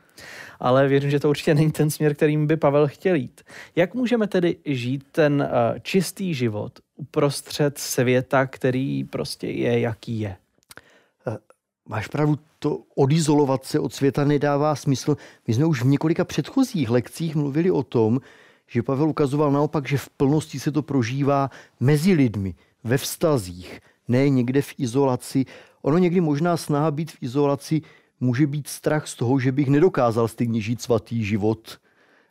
ale 0.61 0.89
věřím, 0.89 1.11
že 1.11 1.21
to 1.21 1.29
určitě 1.29 1.55
není 1.55 1.73
ten 1.73 1.91
směr, 1.91 2.15
kterým 2.15 2.47
by 2.47 2.57
Pavel 2.57 2.89
chtěl 2.89 3.15
jít. 3.15 3.41
Jak 3.77 3.95
můžeme 3.95 4.27
tedy 4.27 4.57
žít 4.65 5.05
ten 5.13 5.43
uh, 5.43 5.79
čistý 5.83 6.35
život 6.35 6.73
uprostřed 6.97 7.79
světa, 7.79 8.47
který 8.47 9.05
prostě 9.05 9.47
je, 9.47 9.81
jaký 9.81 10.21
je? 10.21 10.37
Eh, 11.27 11.37
máš 11.89 12.07
pravdu, 12.07 12.39
to 12.59 12.79
odizolovat 12.95 13.65
se 13.65 13.81
od 13.81 13.95
světa 13.95 14.25
nedává 14.25 14.75
smysl. 14.75 15.17
My 15.49 15.55
jsme 15.55 15.65
už 15.65 15.83
v 15.83 15.87
několika 15.87 16.25
předchozích 16.25 16.91
lekcích 16.91 17.35
mluvili 17.35 17.71
o 17.71 17.83
tom, 17.83 18.21
že 18.69 18.83
Pavel 18.83 19.09
ukazoval 19.09 19.53
naopak, 19.53 19.89
že 19.89 19.99
v 19.99 20.09
plnosti 20.09 20.61
se 20.61 20.73
to 20.73 20.83
prožívá 20.83 21.51
mezi 21.81 22.13
lidmi, 22.13 22.55
ve 22.85 22.99
vztazích, 22.99 23.81
ne 24.09 24.29
někde 24.29 24.63
v 24.63 24.75
izolaci. 24.79 25.45
Ono 25.83 25.99
někdy 25.99 26.21
možná 26.21 26.57
snaha 26.57 26.91
být 26.91 27.11
v 27.11 27.17
izolaci 27.21 27.83
může 28.21 28.47
být 28.47 28.69
strach 28.69 29.09
z 29.09 29.15
toho, 29.15 29.39
že 29.39 29.53
bych 29.53 29.69
nedokázal 29.69 30.29
stejně 30.29 30.61
žít 30.61 30.83
svatý 30.83 31.25
život. 31.25 31.79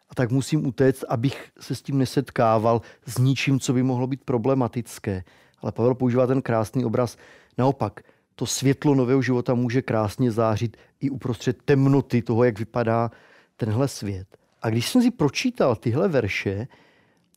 A 0.10 0.16
tak 0.16 0.32
musím 0.32 0.68
utéct, 0.68 1.04
abych 1.10 1.52
se 1.60 1.76
s 1.76 1.82
tím 1.82 1.98
nesetkával 1.98 2.82
s 3.06 3.18
ničím, 3.18 3.60
co 3.60 3.74
by 3.74 3.84
mohlo 3.84 4.08
být 4.08 4.24
problematické. 4.24 5.24
Ale 5.60 5.72
Pavel 5.72 5.96
používá 5.96 6.28
ten 6.28 6.42
krásný 6.42 6.86
obraz. 6.86 7.18
Naopak, 7.58 8.02
to 8.36 8.46
světlo 8.46 8.96
nového 8.96 9.22
života 9.22 9.54
může 9.54 9.82
krásně 9.82 10.32
zářit 10.32 10.78
i 11.00 11.10
uprostřed 11.10 11.62
temnoty 11.66 12.22
toho, 12.22 12.44
jak 12.44 12.60
vypadá 12.60 13.12
tenhle 13.58 13.88
svět. 13.88 14.41
A 14.62 14.70
když 14.70 14.90
jsem 14.90 15.02
si 15.02 15.12
pročítal 15.12 15.76
tyhle 15.76 16.08
verše, 16.08 16.68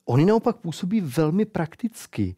oni 0.05 0.25
naopak 0.25 0.57
působí 0.57 1.01
velmi 1.01 1.45
prakticky. 1.45 2.37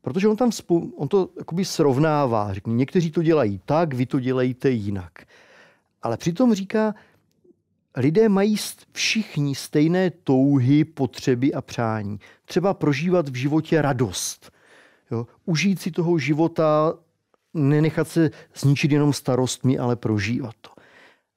Protože 0.00 0.28
on 0.28 0.36
tam 0.36 0.50
spou- 0.50 0.92
on 0.96 1.08
to 1.08 1.28
jakoby 1.38 1.64
srovnává. 1.64 2.54
Řekne, 2.54 2.72
někteří 2.72 3.10
to 3.10 3.22
dělají 3.22 3.60
tak, 3.64 3.94
vy 3.94 4.06
to 4.06 4.20
dělejte 4.20 4.70
jinak. 4.70 5.12
Ale 6.02 6.16
přitom 6.16 6.54
říká, 6.54 6.94
lidé 7.96 8.28
mají 8.28 8.56
všichni 8.92 9.54
stejné 9.54 10.10
touhy, 10.10 10.84
potřeby 10.84 11.54
a 11.54 11.60
přání. 11.60 12.20
Třeba 12.44 12.74
prožívat 12.74 13.28
v 13.28 13.34
životě 13.34 13.82
radost. 13.82 14.52
Jo? 15.10 15.26
Užít 15.44 15.80
si 15.80 15.90
toho 15.90 16.18
života, 16.18 16.94
nenechat 17.54 18.08
se 18.08 18.30
zničit 18.54 18.92
jenom 18.92 19.12
starostmi, 19.12 19.78
ale 19.78 19.96
prožívat 19.96 20.54
to. 20.60 20.70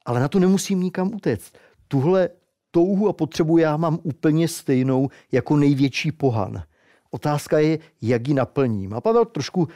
Ale 0.05 0.19
na 0.19 0.27
to 0.27 0.39
nemusím 0.39 0.79
nikam 0.79 1.13
utéct. 1.13 1.53
Tuhle 1.87 2.29
touhu 2.71 3.07
a 3.07 3.13
potřebu 3.13 3.57
já 3.57 3.77
mám 3.77 3.99
úplně 4.03 4.47
stejnou 4.47 5.09
jako 5.31 5.57
největší 5.57 6.11
pohan. 6.11 6.63
Otázka 7.11 7.59
je, 7.59 7.79
jak 8.01 8.27
ji 8.27 8.33
naplním. 8.33 8.93
A 8.93 9.01
Pavel 9.01 9.25
trošku 9.25 9.67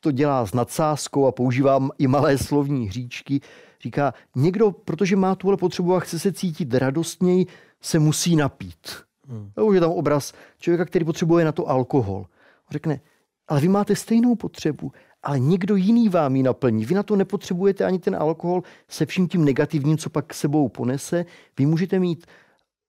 to 0.00 0.10
dělá 0.10 0.46
s 0.46 0.54
nadsázkou 0.54 1.26
a 1.26 1.32
používám 1.32 1.90
i 1.98 2.06
malé 2.06 2.38
slovní 2.38 2.88
hříčky. 2.88 3.40
Říká, 3.82 4.14
někdo, 4.36 4.70
protože 4.70 5.16
má 5.16 5.34
tuhle 5.34 5.56
potřebu 5.56 5.94
a 5.94 6.00
chce 6.00 6.18
se 6.18 6.32
cítit 6.32 6.74
radostněji, 6.74 7.46
se 7.80 7.98
musí 7.98 8.36
napít. 8.36 8.90
Hmm. 9.28 9.50
Už 9.62 9.74
je 9.74 9.80
tam 9.80 9.90
obraz 9.90 10.32
člověka, 10.58 10.84
který 10.84 11.04
potřebuje 11.04 11.44
na 11.44 11.52
to 11.52 11.68
alkohol. 11.68 12.26
Řekne, 12.70 13.00
ale 13.48 13.60
vy 13.60 13.68
máte 13.68 13.96
stejnou 13.96 14.34
potřebu, 14.34 14.92
ale 15.22 15.40
někdo 15.40 15.76
jiný 15.76 16.08
vám 16.08 16.36
ji 16.36 16.42
naplní. 16.42 16.84
Vy 16.84 16.94
na 16.94 17.02
to 17.02 17.16
nepotřebujete 17.16 17.84
ani 17.84 17.98
ten 17.98 18.16
alkohol 18.16 18.62
se 18.88 19.06
vším 19.06 19.28
tím 19.28 19.44
negativním, 19.44 19.98
co 19.98 20.10
pak 20.10 20.34
sebou 20.34 20.68
ponese. 20.68 21.24
Vy 21.58 21.66
můžete 21.66 21.98
mít 21.98 22.26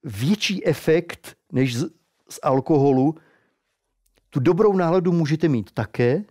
větší 0.03 0.65
efekt 0.65 1.37
než 1.51 1.77
z, 1.77 1.85
z 2.29 2.39
alkoholu. 2.43 3.15
Tu 4.29 4.39
dobrou 4.39 4.77
náladu 4.77 5.11
můžete 5.11 5.47
mít 5.47 5.71
také, 5.71 6.23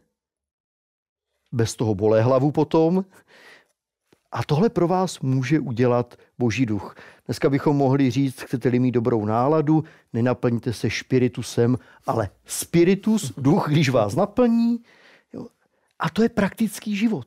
bez 1.52 1.76
toho 1.76 1.94
bolé 1.94 2.22
hlavu 2.22 2.52
potom. 2.52 3.04
A 4.32 4.44
tohle 4.44 4.68
pro 4.68 4.88
vás 4.88 5.20
může 5.20 5.60
udělat 5.60 6.16
Boží 6.38 6.66
duch. 6.66 6.94
Dneska 7.26 7.50
bychom 7.50 7.76
mohli 7.76 8.10
říct, 8.10 8.40
chcete-li 8.40 8.78
mít 8.78 8.92
dobrou 8.92 9.24
náladu, 9.24 9.84
nenaplňte 10.12 10.72
se 10.72 10.90
spiritusem, 10.90 11.78
ale 12.06 12.30
spiritus, 12.44 13.32
duch, 13.36 13.68
když 13.68 13.88
vás 13.88 14.14
naplní. 14.14 14.78
Jo. 15.32 15.46
A 15.98 16.10
to 16.10 16.22
je 16.22 16.28
praktický 16.28 16.96
život. 16.96 17.26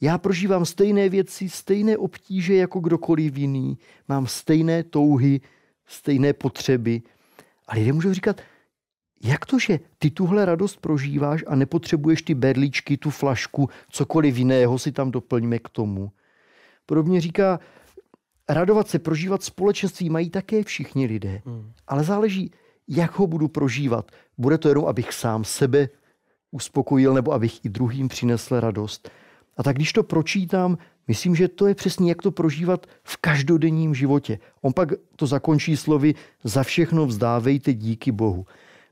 Já 0.00 0.18
prožívám 0.18 0.64
stejné 0.64 1.08
věci, 1.08 1.48
stejné 1.48 1.96
obtíže 1.96 2.54
jako 2.54 2.80
kdokoliv 2.80 3.36
jiný. 3.36 3.78
Mám 4.08 4.26
stejné 4.26 4.82
touhy, 4.82 5.40
stejné 5.86 6.32
potřeby. 6.32 7.02
A 7.68 7.74
lidé 7.74 7.92
můžou 7.92 8.12
říkat, 8.12 8.40
jak 9.22 9.46
to, 9.46 9.58
že 9.58 9.80
ty 9.98 10.10
tuhle 10.10 10.44
radost 10.44 10.76
prožíváš 10.76 11.44
a 11.46 11.56
nepotřebuješ 11.56 12.22
ty 12.22 12.34
berličky, 12.34 12.96
tu 12.96 13.10
flašku, 13.10 13.68
cokoliv 13.90 14.36
jiného 14.36 14.78
si 14.78 14.92
tam 14.92 15.10
doplňme 15.10 15.58
k 15.58 15.68
tomu. 15.68 16.12
Podobně 16.86 17.20
říká, 17.20 17.60
radovat 18.48 18.88
se, 18.88 18.98
prožívat 18.98 19.42
společenství 19.42 20.10
mají 20.10 20.30
také 20.30 20.62
všichni 20.62 21.06
lidé. 21.06 21.42
Hmm. 21.46 21.72
Ale 21.86 22.04
záleží, 22.04 22.50
jak 22.88 23.18
ho 23.18 23.26
budu 23.26 23.48
prožívat. 23.48 24.10
Bude 24.38 24.58
to 24.58 24.68
jenom, 24.68 24.84
abych 24.84 25.12
sám 25.12 25.44
sebe 25.44 25.88
uspokojil, 26.50 27.14
nebo 27.14 27.32
abych 27.32 27.64
i 27.64 27.68
druhým 27.68 28.08
přinesl 28.08 28.60
radost. 28.60 29.10
A 29.56 29.62
tak 29.62 29.76
když 29.76 29.92
to 29.92 30.02
pročítám, 30.02 30.78
Myslím, 31.08 31.36
že 31.36 31.48
to 31.48 31.66
je 31.66 31.74
přesně, 31.74 32.08
jak 32.08 32.22
to 32.22 32.30
prožívat 32.30 32.86
v 33.04 33.16
každodenním 33.16 33.94
životě. 33.94 34.38
On 34.62 34.72
pak 34.72 34.92
to 35.16 35.26
zakončí 35.26 35.76
slovy 35.76 36.14
za 36.44 36.62
všechno 36.62 37.06
vzdávejte 37.06 37.74
díky 37.74 38.12
Bohu. 38.12 38.46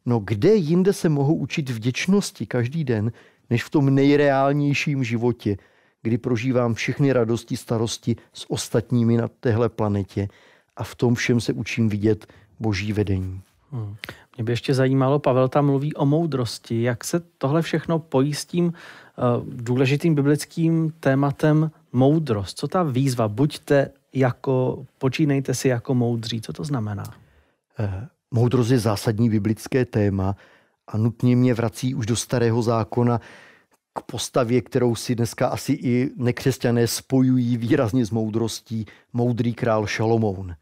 No 0.07 0.19
kde 0.19 0.55
jinde 0.55 0.93
se 0.93 1.09
mohu 1.09 1.35
učit 1.35 1.71
vděčnosti 1.71 2.47
každý 2.47 2.85
den, 2.85 3.13
než 3.51 3.65
v 3.65 3.71
tom 3.71 3.95
nejreálnějším 3.95 5.05
životě, 5.05 5.57
kdy 6.03 6.19
prožívám 6.19 6.75
všechny 6.75 7.13
radosti, 7.13 7.57
starosti 7.57 8.17
s 8.33 8.51
ostatními 8.51 9.17
na 9.17 9.29
téhle 9.29 9.69
planetě 9.69 10.29
a 10.77 10.85
v 10.85 10.95
tom 10.95 11.15
všem 11.15 11.41
se 11.41 11.53
učím 11.53 11.89
vidět 11.89 12.27
boží 12.61 12.93
vedení. 12.93 13.41
Hmm. 13.73 13.97
Mě 14.37 14.45
by 14.45 14.53
ještě 14.53 14.75
zajímalo, 14.75 15.19
Pavel 15.19 15.49
tam 15.49 15.67
mluví 15.67 15.95
o 15.95 16.07
moudrosti. 16.07 16.83
Jak 16.83 17.05
se 17.05 17.23
tohle 17.39 17.63
všechno 17.63 17.99
pojí 17.99 18.35
s 18.35 18.45
tím 18.45 18.65
uh, 18.67 18.73
důležitým 19.55 20.15
biblickým 20.15 20.93
tématem 21.01 21.71
moudrost? 21.95 22.59
Co 22.59 22.69
ta 22.69 22.83
výzva? 22.83 23.29
Buďte 23.29 23.91
jako, 24.13 24.85
počínejte 24.99 25.55
si 25.55 25.69
jako 25.69 25.95
moudří. 25.95 26.41
Co 26.41 26.53
to 26.53 26.65
znamená? 26.65 27.05
Eh, 27.79 28.09
moudrost 28.31 28.71
je 28.71 28.79
zásadní 28.79 29.31
biblické 29.31 29.85
téma 29.85 30.37
a 30.89 30.99
nutně 30.99 31.37
mě 31.37 31.55
vrací 31.55 31.95
už 31.95 32.07
do 32.07 32.17
starého 32.17 32.63
zákona 32.63 33.21
k 33.95 34.03
postavě, 34.03 34.61
kterou 34.61 34.95
si 34.95 35.15
dneska 35.15 35.49
asi 35.49 35.73
i 35.73 36.11
nekřesťané 36.17 36.87
spojují 36.87 37.57
výrazně 37.57 38.07
s 38.07 38.11
moudrostí, 38.11 38.87
moudrý 39.13 39.55
král 39.55 39.87
Šalomoun. 39.87 40.55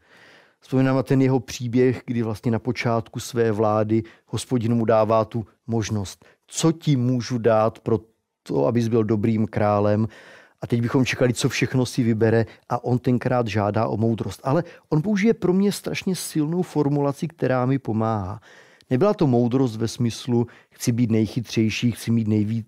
Vzpomínám 0.59 0.95
na 0.95 1.03
ten 1.03 1.21
jeho 1.21 1.39
příběh, 1.39 2.01
kdy 2.05 2.23
vlastně 2.23 2.51
na 2.51 2.59
počátku 2.59 3.19
své 3.19 3.51
vlády 3.51 4.03
hospodin 4.27 4.75
mu 4.75 4.85
dává 4.85 5.25
tu 5.25 5.45
možnost. 5.67 6.25
Co 6.47 6.71
ti 6.71 6.95
můžu 6.95 7.37
dát 7.37 7.79
pro 7.79 7.99
to, 8.43 8.65
abys 8.65 8.87
byl 8.87 9.03
dobrým 9.03 9.47
králem? 9.47 10.07
A 10.63 10.67
teď 10.67 10.81
bychom 10.81 11.05
čekali, 11.05 11.33
co 11.33 11.49
všechno 11.49 11.85
si 11.85 12.03
vybere 12.03 12.45
a 12.69 12.83
on 12.83 12.99
tenkrát 12.99 13.47
žádá 13.47 13.87
o 13.87 13.97
moudrost. 13.97 14.41
Ale 14.43 14.63
on 14.89 15.01
použije 15.01 15.33
pro 15.33 15.53
mě 15.53 15.71
strašně 15.71 16.15
silnou 16.15 16.61
formulaci, 16.61 17.27
která 17.27 17.65
mi 17.65 17.79
pomáhá. 17.79 18.39
Nebyla 18.89 19.13
to 19.13 19.27
moudrost 19.27 19.75
ve 19.75 19.87
smyslu, 19.87 20.47
chci 20.69 20.91
být 20.91 21.11
nejchytřejší, 21.11 21.91
chci 21.91 22.11
mít 22.11 22.27
nejvíc 22.27 22.67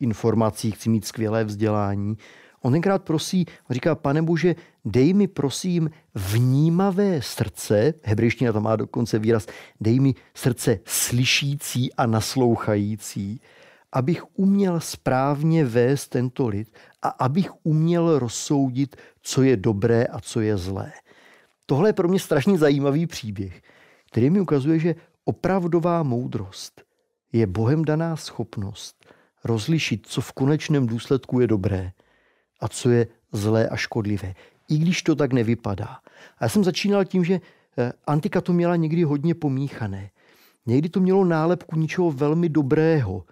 informací, 0.00 0.70
chci 0.70 0.90
mít 0.90 1.04
skvělé 1.04 1.44
vzdělání. 1.44 2.16
On 2.62 2.72
tenkrát 2.72 3.02
prosí, 3.02 3.46
on 3.70 3.74
říká, 3.74 3.94
pane 3.94 4.22
Bože, 4.22 4.54
dej 4.84 5.14
mi 5.14 5.28
prosím 5.28 5.90
vnímavé 6.14 7.22
srdce, 7.22 7.94
hebrejština 8.04 8.52
tam 8.52 8.62
má 8.62 8.76
dokonce 8.76 9.18
výraz, 9.18 9.46
dej 9.80 10.00
mi 10.00 10.14
srdce 10.34 10.78
slyšící 10.84 11.94
a 11.94 12.06
naslouchající, 12.06 13.40
abych 13.92 14.22
uměl 14.34 14.80
správně 14.80 15.64
vést 15.64 16.08
tento 16.08 16.48
lid 16.48 16.68
a 17.02 17.08
abych 17.08 17.50
uměl 17.62 18.18
rozsoudit, 18.18 18.96
co 19.22 19.42
je 19.42 19.56
dobré 19.56 20.04
a 20.04 20.20
co 20.20 20.40
je 20.40 20.56
zlé. 20.56 20.92
Tohle 21.66 21.88
je 21.88 21.92
pro 21.92 22.08
mě 22.08 22.18
strašně 22.18 22.58
zajímavý 22.58 23.06
příběh, 23.06 23.62
který 24.10 24.30
mi 24.30 24.40
ukazuje, 24.40 24.78
že 24.78 24.94
opravdová 25.24 26.02
moudrost 26.02 26.82
je 27.32 27.46
Bohem 27.46 27.84
daná 27.84 28.16
schopnost 28.16 29.06
rozlišit, 29.44 30.06
co 30.06 30.20
v 30.20 30.32
konečném 30.32 30.86
důsledku 30.86 31.40
je 31.40 31.46
dobré 31.46 31.92
a 32.60 32.68
co 32.68 32.90
je 32.90 33.06
zlé 33.32 33.68
a 33.68 33.76
škodlivé. 33.76 34.34
I 34.68 34.78
když 34.78 35.02
to 35.02 35.14
tak 35.14 35.32
nevypadá. 35.32 35.98
A 36.38 36.44
já 36.44 36.48
jsem 36.48 36.64
začínal 36.64 37.04
tím, 37.04 37.24
že 37.24 37.40
eh, 37.78 37.92
antika 38.06 38.40
to 38.40 38.52
měla 38.52 38.76
někdy 38.76 39.02
hodně 39.02 39.34
pomíchané. 39.34 40.10
Někdy 40.66 40.88
to 40.88 41.00
mělo 41.00 41.24
nálepku 41.24 41.76
něčeho 41.76 42.10
velmi 42.10 42.48
dobrého. 42.48 43.24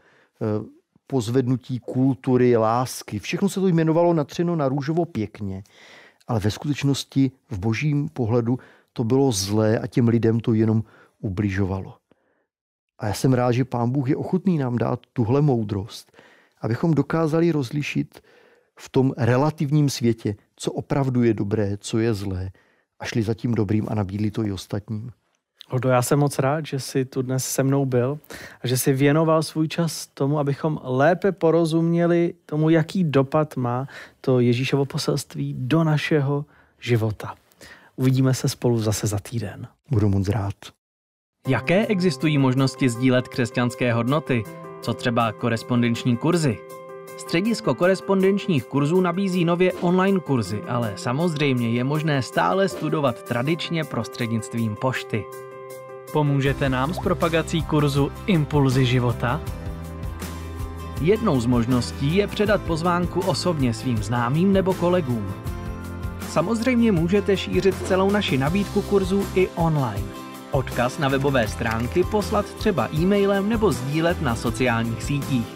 Pozvednutí 1.11 1.79
kultury, 1.79 2.57
lásky. 2.57 3.19
Všechno 3.19 3.49
se 3.49 3.61
to 3.61 3.69
jmenovalo 3.69 4.15
natřeno 4.15 4.57
na 4.57 4.69
růžovo 4.69 5.05
pěkně. 5.05 5.63
Ale 6.29 6.41
ve 6.41 6.51
skutečnosti 6.51 7.31
v 7.51 7.59
božím 7.59 8.09
pohledu 8.09 8.59
to 8.93 9.05
bylo 9.05 9.33
zlé 9.33 9.79
a 9.79 9.87
těm 9.87 10.09
lidem 10.09 10.41
to 10.41 10.55
jenom 10.55 10.83
ubližovalo. 11.19 11.97
A 12.99 13.07
já 13.07 13.15
jsem 13.15 13.33
rád, 13.33 13.53
že 13.53 13.65
Pán 13.65 13.91
Bůh 13.91 14.09
je 14.09 14.17
ochotný 14.17 14.59
nám 14.59 14.79
dát 14.79 15.01
tuhle 15.13 15.43
moudrost, 15.43 16.13
abychom 16.61 16.95
dokázali 16.95 17.53
rozlišit 17.53 18.21
v 18.79 18.89
tom 18.89 19.13
relativním 19.17 19.91
světě, 19.91 20.37
co 20.57 20.73
opravdu 20.73 21.23
je 21.23 21.35
dobré, 21.35 21.77
co 21.79 21.99
je 21.99 22.15
zlé 22.15 22.51
a 23.01 23.05
šli 23.05 23.23
za 23.23 23.35
tím 23.35 23.55
dobrým 23.55 23.87
a 23.89 23.95
nabídli 23.95 24.31
to 24.31 24.47
i 24.47 24.53
ostatním. 24.53 25.11
Oldo, 25.71 25.89
já 25.89 26.03
jsem 26.03 26.19
moc 26.19 26.39
rád, 26.39 26.67
že 26.67 26.81
jsi 26.81 27.05
tu 27.05 27.23
dnes 27.23 27.45
se 27.47 27.63
mnou 27.63 27.87
byl 27.87 28.19
a 28.61 28.67
že 28.67 28.79
jsi 28.79 28.93
věnoval 28.93 29.43
svůj 29.43 29.69
čas 29.69 30.07
tomu, 30.07 30.39
abychom 30.39 30.81
lépe 30.83 31.33
porozuměli 31.33 32.35
tomu, 32.47 32.71
jaký 32.71 33.05
dopad 33.05 33.57
má 33.57 33.87
to 34.21 34.41
Ježíšovo 34.41 34.85
poselství 34.85 35.55
do 35.59 35.85
našeho 35.85 36.45
života. 36.81 37.35
Uvidíme 37.97 38.35
se 38.35 38.49
spolu 38.49 38.81
zase 38.81 39.07
za 39.07 39.19
týden. 39.19 39.69
Budu 39.91 40.09
moc 40.09 40.29
rád. 40.29 40.55
Jaké 41.49 41.87
existují 41.87 42.39
možnosti 42.39 42.89
sdílet 42.89 43.29
křesťanské 43.29 43.93
hodnoty? 43.93 44.43
Co 44.83 44.95
třeba 44.95 45.33
korespondenční 45.33 46.17
kurzy? 46.17 46.59
Středisko 47.19 47.75
korespondenčních 47.75 48.65
kurzů 48.65 49.01
nabízí 49.01 49.45
nově 49.45 49.73
online 49.73 50.21
kurzy, 50.21 50.63
ale 50.69 50.93
samozřejmě 50.97 51.71
je 51.71 51.85
možné 51.85 52.23
stále 52.23 52.69
studovat 52.69 53.23
tradičně 53.23 53.85
prostřednictvím 53.85 54.77
pošty. 54.77 55.25
Pomůžete 56.13 56.69
nám 56.69 56.95
s 56.95 56.99
propagací 56.99 57.63
kurzu 57.63 58.13
Impulzy 58.27 58.85
života? 58.87 59.41
Jednou 61.01 61.41
z 61.41 61.47
možností 61.47 62.17
je 62.17 62.27
předat 62.27 62.63
pozvánku 62.63 63.21
osobně 63.21 63.75
svým 63.75 64.03
známým 64.03 64.53
nebo 64.53 64.75
kolegům. 64.75 65.35
Samozřejmě 66.29 66.93
můžete 66.93 67.37
šířit 67.37 67.87
celou 67.87 68.11
naši 68.11 68.39
nabídku 68.39 68.83
kurzů 68.83 69.27
i 69.35 69.49
online. 69.49 70.07
Odkaz 70.51 70.99
na 70.99 71.09
webové 71.09 71.49
stránky 71.49 72.05
poslat 72.05 72.47
třeba 72.47 72.89
e-mailem 72.95 73.49
nebo 73.49 73.73
sdílet 73.73 74.23
na 74.23 74.37
sociálních 74.37 75.03
sítích. 75.03 75.47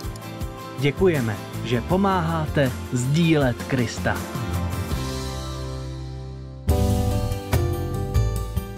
Děkujeme, 0.78 1.36
že 1.64 1.80
pomáháte 1.80 2.72
sdílet 2.92 3.62
Krista. 3.62 4.16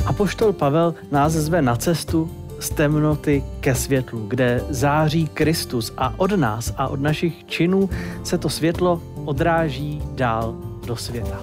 Apoštol 0.06 0.52
Pavel 0.52 0.94
nás 1.10 1.32
zve 1.32 1.62
na 1.62 1.76
cestu 1.76 2.30
z 2.60 2.70
temnoty 2.70 3.44
ke 3.60 3.74
světlu, 3.74 4.26
kde 4.28 4.64
září 4.70 5.26
Kristus 5.26 5.92
a 5.96 6.14
od 6.16 6.30
nás 6.30 6.74
a 6.76 6.88
od 6.88 7.00
našich 7.00 7.46
činů 7.46 7.90
se 8.24 8.38
to 8.38 8.48
světlo 8.48 9.02
odráží 9.24 10.02
dál 10.14 10.54
do 10.86 10.96
světa. 10.96 11.42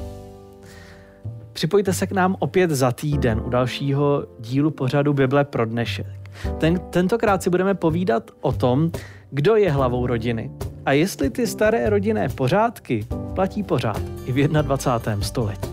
Připojte 1.54 1.94
se 1.94 2.08
k 2.08 2.12
nám 2.12 2.36
opět 2.40 2.72
za 2.72 2.92
týden 2.92 3.42
u 3.46 3.50
dalšího 3.50 4.26
dílu 4.40 4.72
pořadu 4.72 5.14
Bible 5.14 5.44
pro 5.44 5.66
dnešek. 5.66 6.08
Ten, 6.58 6.80
tentokrát 6.80 7.44
si 7.44 7.50
budeme 7.50 7.74
povídat 7.74 8.32
o 8.42 8.52
tom, 8.52 8.92
kdo 9.32 9.56
je 9.56 9.72
hlavou 9.72 10.08
rodiny 10.08 10.52
a 10.86 10.92
jestli 10.92 11.30
ty 11.30 11.48
staré 11.48 11.90
rodinné 11.90 12.30
pořádky 12.30 13.06
platí 13.36 13.64
pořád 13.64 14.02
i 14.26 14.32
v 14.32 14.48
21. 14.48 15.22
století. 15.22 15.73